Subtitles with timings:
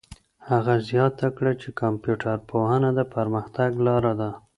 [0.49, 4.31] هغه زیاته کړه چي کمپيوټر پوهنه د پرمختګ لاره ده.